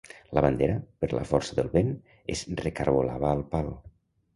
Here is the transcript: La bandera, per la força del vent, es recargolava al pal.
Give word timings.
La 0.37 0.41
bandera, 0.45 0.77
per 1.05 1.11
la 1.19 1.27
força 1.33 1.59
del 1.61 1.71
vent, 1.77 1.95
es 2.39 2.45
recargolava 2.67 3.35
al 3.39 3.51
pal. 3.57 3.77